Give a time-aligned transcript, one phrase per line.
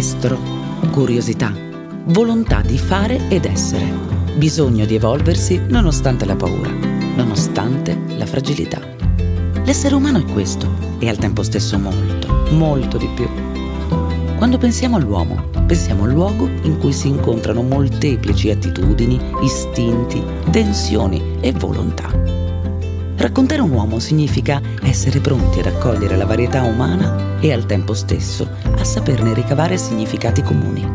[0.00, 0.38] estro,
[0.92, 1.52] curiosità,
[2.04, 3.86] volontà di fare ed essere,
[4.34, 6.70] bisogno di evolversi nonostante la paura,
[7.16, 8.80] nonostante la fragilità.
[9.62, 10.66] L'essere umano è questo
[11.00, 13.28] e al tempo stesso molto, molto di più.
[14.38, 21.52] Quando pensiamo all'uomo, pensiamo al luogo in cui si incontrano molteplici attitudini, istinti, tensioni e
[21.52, 22.08] volontà.
[23.16, 28.48] Raccontare un uomo significa essere pronti ad accogliere la varietà umana e al tempo stesso
[28.80, 30.86] a saperne ricavare significati comuni.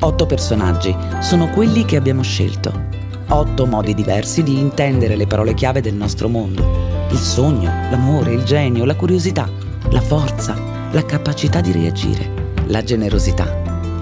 [0.00, 2.88] Otto personaggi sono quelli che abbiamo scelto.
[3.28, 7.06] Otto modi diversi di intendere le parole chiave del nostro mondo.
[7.10, 9.48] Il sogno, l'amore, il genio, la curiosità,
[9.90, 10.56] la forza,
[10.90, 13.46] la capacità di reagire, la generosità,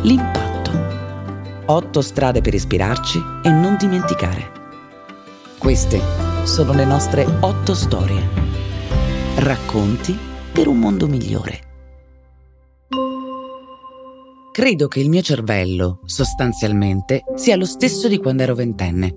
[0.02, 0.70] l'impatto.
[1.66, 4.50] Otto strade per ispirarci e non dimenticare.
[5.58, 6.00] Queste
[6.44, 8.26] sono le nostre otto storie.
[9.34, 10.18] Racconti
[10.52, 11.67] per un mondo migliore.
[14.58, 19.14] Credo che il mio cervello, sostanzialmente, sia lo stesso di quando ero ventenne.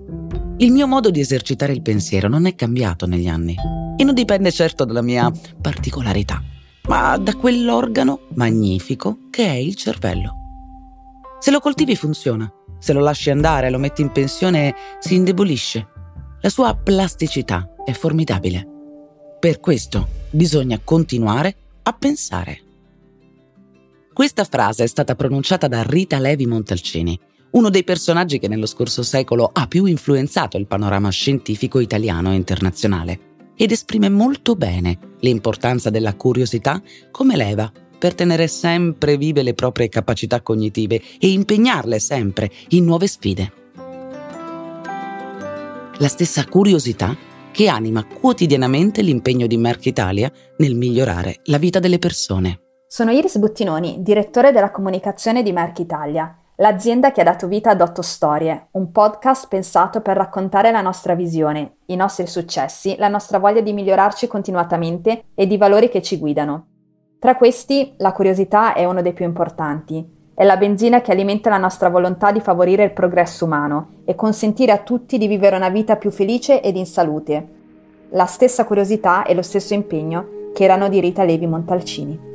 [0.58, 3.56] Il mio modo di esercitare il pensiero non è cambiato negli anni
[3.96, 6.40] e non dipende certo dalla mia particolarità,
[6.86, 10.32] ma da quell'organo magnifico che è il cervello.
[11.40, 12.48] Se lo coltivi funziona,
[12.78, 15.88] se lo lasci andare, lo metti in pensione, si indebolisce
[16.40, 18.64] la sua plasticità è formidabile.
[19.40, 22.60] Per questo bisogna continuare a pensare.
[24.12, 27.18] Questa frase è stata pronunciata da Rita Levi Montalcini,
[27.52, 32.36] uno dei personaggi che nello scorso secolo ha più influenzato il panorama scientifico italiano e
[32.36, 33.20] internazionale
[33.56, 39.88] ed esprime molto bene l'importanza della curiosità come leva per tenere sempre vive le proprie
[39.88, 43.52] capacità cognitive e impegnarle sempre in nuove sfide
[45.98, 47.16] la stessa curiosità
[47.52, 52.71] che anima quotidianamente l'impegno di Merck Italia nel migliorare la vita delle persone.
[52.94, 57.80] Sono Iris Buttinoni, direttore della comunicazione di Merck Italia, l'azienda che ha dato vita ad
[57.80, 63.38] Otto Storie, un podcast pensato per raccontare la nostra visione, i nostri successi, la nostra
[63.38, 66.66] voglia di migliorarci continuamente e i valori che ci guidano.
[67.18, 71.56] Tra questi, la curiosità è uno dei più importanti è la benzina che alimenta la
[71.56, 75.96] nostra volontà di favorire il progresso umano e consentire a tutti di vivere una vita
[75.96, 77.48] più felice ed in salute.
[78.10, 82.31] La stessa curiosità e lo stesso impegno che erano di Rita Levi Montalcini.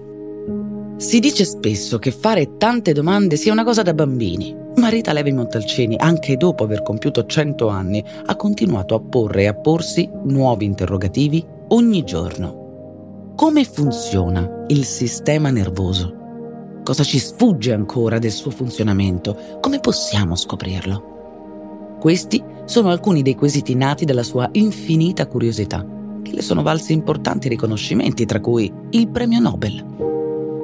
[0.97, 5.31] Si dice spesso che fare tante domande sia una cosa da bambini, ma Rita Levi
[5.31, 10.65] Montalcini, anche dopo aver compiuto 100 anni, ha continuato a porre e a porsi nuovi
[10.65, 13.33] interrogativi ogni giorno.
[13.35, 16.15] Come funziona il sistema nervoso?
[16.83, 19.59] Cosa ci sfugge ancora del suo funzionamento?
[19.61, 21.97] Come possiamo scoprirlo?
[21.99, 25.85] Questi sono alcuni dei quesiti nati dalla sua infinita curiosità,
[26.23, 30.16] che le sono valsi importanti riconoscimenti, tra cui il premio Nobel.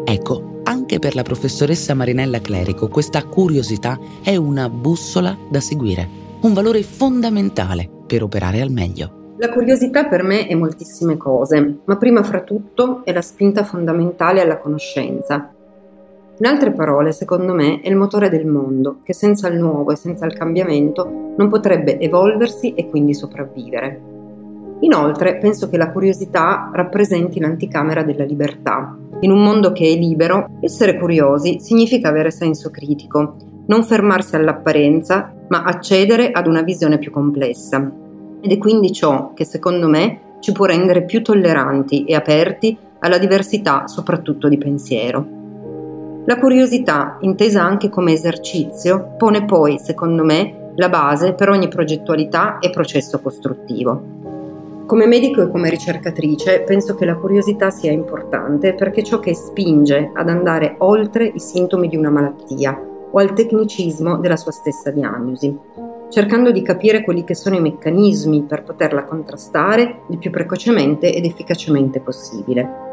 [0.03, 6.07] Ecco, anche per la professoressa Marinella Clerico questa curiosità è una bussola da seguire,
[6.41, 9.21] un valore fondamentale per operare al meglio.
[9.37, 14.41] La curiosità per me è moltissime cose, ma prima fra tutto è la spinta fondamentale
[14.41, 15.53] alla conoscenza,
[16.35, 19.95] in altre parole, secondo me, è il motore del mondo, che senza il nuovo e
[19.95, 24.01] senza il cambiamento non potrebbe evolversi e quindi sopravvivere.
[24.79, 28.97] Inoltre, penso che la curiosità rappresenti l'anticamera della libertà.
[29.23, 35.33] In un mondo che è libero, essere curiosi significa avere senso critico, non fermarsi all'apparenza,
[35.47, 37.89] ma accedere ad una visione più complessa.
[38.41, 43.17] Ed è quindi ciò che, secondo me, ci può rendere più tolleranti e aperti alla
[43.17, 45.25] diversità, soprattutto di pensiero.
[46.25, 52.59] La curiosità, intesa anche come esercizio, pone poi, secondo me, la base per ogni progettualità
[52.59, 54.22] e processo costruttivo.
[54.85, 60.11] Come medico e come ricercatrice penso che la curiosità sia importante perché ciò che spinge
[60.13, 62.77] ad andare oltre i sintomi di una malattia
[63.09, 65.57] o al tecnicismo della sua stessa diagnosi,
[66.09, 71.23] cercando di capire quelli che sono i meccanismi per poterla contrastare il più precocemente ed
[71.23, 72.91] efficacemente possibile.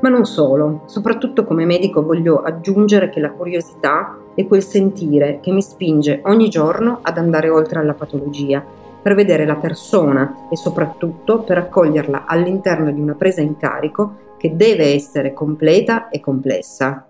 [0.00, 5.50] Ma non solo, soprattutto come medico voglio aggiungere che la curiosità è quel sentire che
[5.50, 8.64] mi spinge ogni giorno ad andare oltre alla patologia,
[9.04, 14.56] per vedere la persona e soprattutto per accoglierla all'interno di una presa in carico che
[14.56, 17.06] deve essere completa e complessa.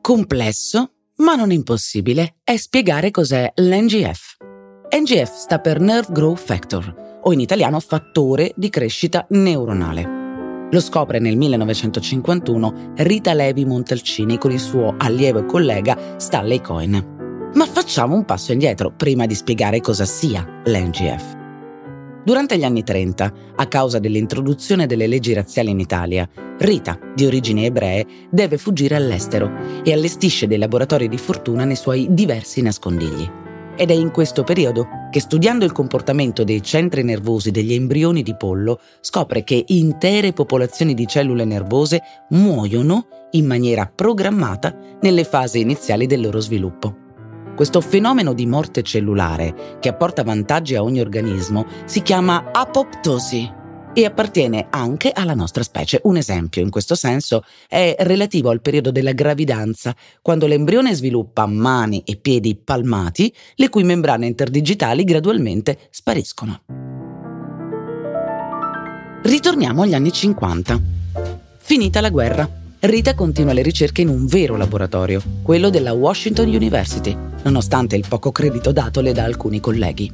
[0.00, 4.36] Complesso, ma non impossibile, è spiegare cos'è l'NGF.
[4.96, 10.68] NGF sta per Nerve Growth Factor, o in italiano fattore di crescita neuronale.
[10.70, 17.17] Lo scopre nel 1951 Rita Levi Montalcini con il suo allievo e collega Stanley Cohen.
[17.54, 21.36] Ma facciamo un passo indietro prima di spiegare cosa sia l'NGF.
[22.24, 26.28] Durante gli anni 30, a causa dell'introduzione delle leggi razziali in Italia,
[26.58, 29.50] Rita, di origini ebree, deve fuggire all'estero
[29.82, 33.30] e allestisce dei laboratori di fortuna nei suoi diversi nascondigli.
[33.76, 38.36] Ed è in questo periodo che studiando il comportamento dei centri nervosi degli embrioni di
[38.36, 46.06] pollo scopre che intere popolazioni di cellule nervose muoiono in maniera programmata nelle fasi iniziali
[46.06, 47.06] del loro sviluppo.
[47.58, 53.52] Questo fenomeno di morte cellulare, che apporta vantaggi a ogni organismo, si chiama apoptosi
[53.92, 55.98] e appartiene anche alla nostra specie.
[56.04, 62.04] Un esempio in questo senso è relativo al periodo della gravidanza, quando l'embrione sviluppa mani
[62.06, 66.60] e piedi palmati, le cui membrane interdigitali gradualmente spariscono.
[69.20, 70.80] Ritorniamo agli anni 50.
[71.58, 72.48] Finita la guerra,
[72.80, 78.30] Rita continua le ricerche in un vero laboratorio, quello della Washington University, nonostante il poco
[78.30, 80.12] credito datole da alcuni colleghi.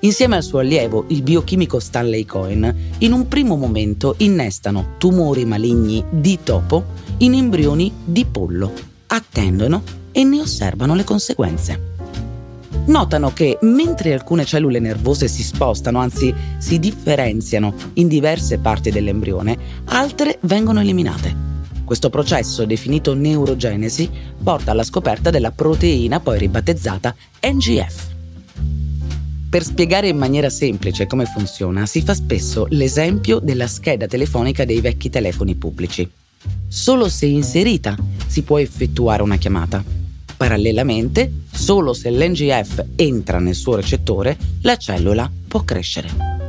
[0.00, 6.02] Insieme al suo allievo, il biochimico Stanley Cohen, in un primo momento innestano tumori maligni
[6.08, 6.84] di topo
[7.18, 8.72] in embrioni di pollo,
[9.08, 11.80] attendono e ne osservano le conseguenze.
[12.86, 19.58] Notano che mentre alcune cellule nervose si spostano, anzi si differenziano in diverse parti dell'embrione,
[19.84, 21.45] altre vengono eliminate.
[21.86, 24.10] Questo processo, definito neurogenesi,
[24.42, 28.06] porta alla scoperta della proteina poi ribattezzata NGF.
[29.48, 34.80] Per spiegare in maniera semplice come funziona, si fa spesso l'esempio della scheda telefonica dei
[34.80, 36.10] vecchi telefoni pubblici.
[36.66, 37.96] Solo se inserita
[38.26, 39.84] si può effettuare una chiamata.
[40.36, 46.45] Parallelamente, solo se l'NGF entra nel suo recettore, la cellula può crescere.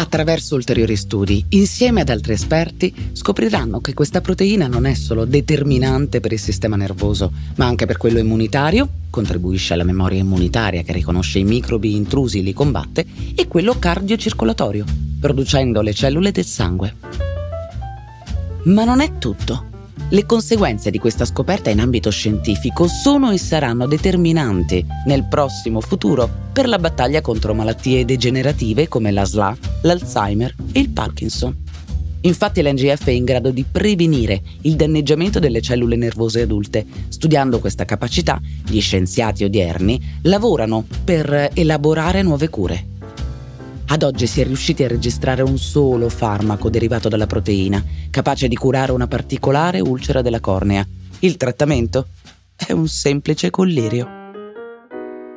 [0.00, 6.20] Attraverso ulteriori studi, insieme ad altri esperti, scopriranno che questa proteina non è solo determinante
[6.20, 11.40] per il sistema nervoso, ma anche per quello immunitario, contribuisce alla memoria immunitaria che riconosce
[11.40, 13.04] i microbi intrusi e li combatte,
[13.34, 14.84] e quello cardiocircolatorio,
[15.18, 16.94] producendo le cellule del sangue.
[18.66, 19.64] Ma non è tutto.
[20.10, 26.46] Le conseguenze di questa scoperta in ambito scientifico sono e saranno determinanti nel prossimo futuro
[26.52, 31.56] per la battaglia contro malattie degenerative come la SLA, l'Alzheimer e il Parkinson.
[32.22, 36.84] Infatti l'NGF è in grado di prevenire il danneggiamento delle cellule nervose adulte.
[37.08, 42.96] Studiando questa capacità, gli scienziati odierni lavorano per elaborare nuove cure
[43.90, 48.54] ad oggi si è riusciti a registrare un solo farmaco derivato dalla proteina, capace di
[48.54, 50.86] curare una particolare ulcera della cornea.
[51.20, 52.08] Il trattamento
[52.54, 54.17] è un semplice collirio.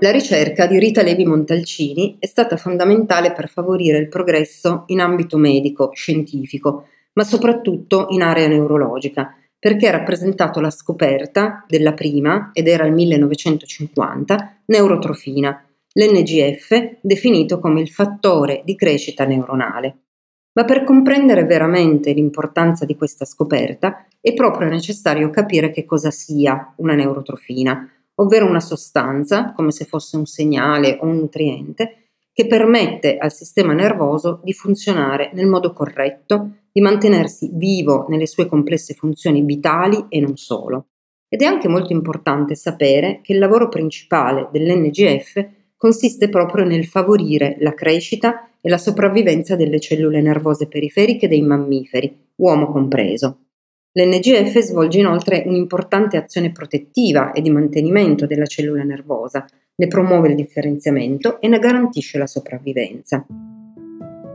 [0.04, 5.38] La ricerca di Rita Levi Montalcini è stata fondamentale per favorire il progresso in ambito
[5.38, 12.68] medico, scientifico, ma soprattutto in area neurologica, perché ha rappresentato la scoperta della prima, ed
[12.68, 19.98] era il 1950, neurotrofina, l'NGF definito come il fattore di crescita neuronale.
[20.54, 26.74] Ma per comprendere veramente l'importanza di questa scoperta è proprio necessario capire che cosa sia
[26.78, 31.96] una neurotrofina, ovvero una sostanza, come se fosse un segnale o un nutriente,
[32.34, 38.46] che permette al sistema nervoso di funzionare nel modo corretto, di mantenersi vivo nelle sue
[38.46, 40.88] complesse funzioni vitali e non solo.
[41.28, 45.48] Ed è anche molto importante sapere che il lavoro principale dell'NGF
[45.78, 52.32] consiste proprio nel favorire la crescita e la sopravvivenza delle cellule nervose periferiche dei mammiferi,
[52.36, 53.51] uomo compreso.
[53.94, 59.46] L'NGF svolge inoltre un'importante azione protettiva e di mantenimento della cellula nervosa,
[59.76, 63.26] ne promuove il differenziamento e ne garantisce la sopravvivenza.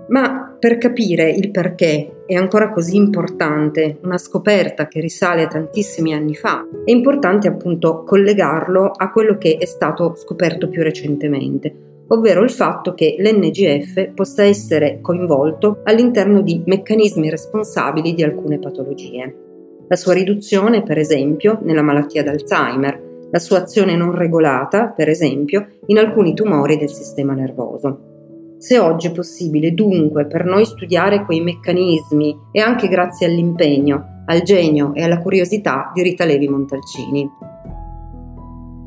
[0.09, 6.13] Ma per capire il perché è ancora così importante una scoperta che risale a tantissimi
[6.13, 12.43] anni fa, è importante appunto collegarlo a quello che è stato scoperto più recentemente, ovvero
[12.43, 19.45] il fatto che l'NGF possa essere coinvolto all'interno di meccanismi responsabili di alcune patologie.
[19.89, 25.69] La sua riduzione, per esempio, nella malattia d'Alzheimer, la sua azione non regolata, per esempio,
[25.87, 28.57] in alcuni tumori del sistema nervoso.
[28.59, 34.43] Se oggi è possibile dunque per noi studiare quei meccanismi e anche grazie all'impegno, al
[34.43, 37.31] genio e alla curiosità di Rita Levi Montalcini.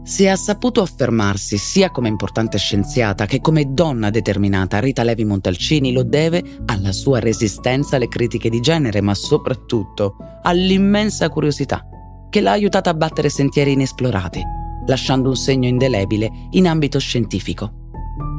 [0.04, 5.92] Se ha saputo affermarsi sia come importante scienziata che come donna determinata, Rita Levi Montalcini
[5.92, 11.86] lo deve alla sua resistenza alle critiche di genere, ma soprattutto all'immensa curiosità
[12.30, 14.42] che l'ha aiutata a battere sentieri inesplorati,
[14.88, 17.74] lasciando un segno indelebile in ambito scientifico.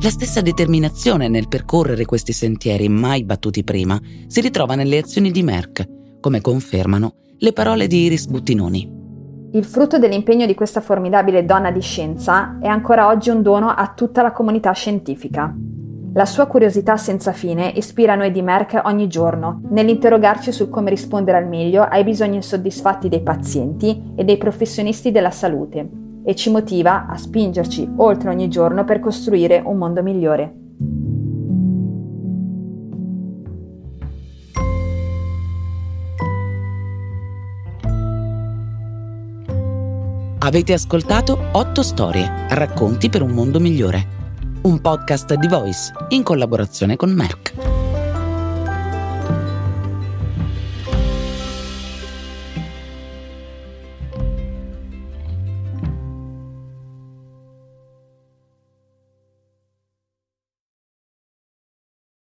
[0.03, 5.43] La stessa determinazione nel percorrere questi sentieri mai battuti prima si ritrova nelle azioni di
[5.43, 5.87] Merck,
[6.21, 9.00] come confermano le parole di Iris Buttinoni.
[9.53, 13.93] Il frutto dell'impegno di questa formidabile donna di scienza è ancora oggi un dono a
[13.97, 15.53] tutta la comunità scientifica.
[16.13, 21.39] La sua curiosità senza fine ispira noi di Merck ogni giorno, nell'interrogarci su come rispondere
[21.39, 25.89] al meglio ai bisogni insoddisfatti dei pazienti e dei professionisti della salute
[26.23, 30.60] e ci motiva a spingerci oltre ogni giorno per costruire un mondo migliore.
[40.51, 44.05] Avete ascoltato 8 storie, racconti per un mondo migliore.
[44.63, 47.80] Un podcast di Voice in collaborazione con Merck.